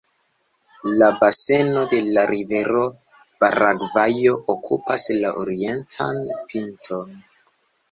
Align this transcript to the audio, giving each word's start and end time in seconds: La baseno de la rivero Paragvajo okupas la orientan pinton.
La 1.01 1.09
baseno 1.23 1.83
de 1.91 1.99
la 2.15 2.23
rivero 2.31 2.81
Paragvajo 3.45 4.33
okupas 4.57 5.07
la 5.21 5.37
orientan 5.45 6.21
pinton. 6.51 7.17